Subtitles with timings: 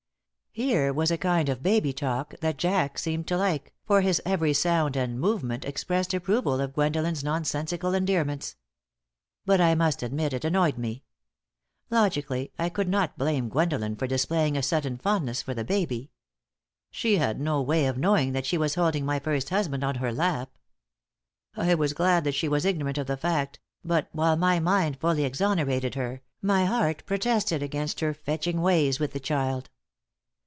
[0.53, 4.51] Here was a kind of baby talk that Jack seemed to like, for his every
[4.51, 8.57] sound and movement expressed approval of Gwendolen's nonsensical endearments.
[9.45, 11.03] But, I must admit, it annoyed me.
[11.89, 16.11] Logically, I could not blame Gwendolen for displaying a sudden fondness for the baby.
[16.89, 20.11] She had no way of knowing that she was holding my first husband on her
[20.11, 20.57] lap.
[21.55, 25.23] I was glad that she was ignorant of the fact, but, while my mind fully
[25.23, 29.69] exonerated her, my heart protested against her fetching ways with the child.